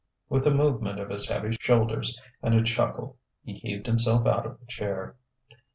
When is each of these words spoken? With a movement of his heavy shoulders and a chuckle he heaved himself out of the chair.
With 0.29 0.47
a 0.47 0.49
movement 0.51 0.99
of 0.99 1.09
his 1.11 1.29
heavy 1.29 1.51
shoulders 1.59 2.19
and 2.41 2.55
a 2.55 2.63
chuckle 2.63 3.19
he 3.43 3.53
heaved 3.53 3.85
himself 3.85 4.25
out 4.25 4.47
of 4.47 4.59
the 4.59 4.65
chair. 4.65 5.15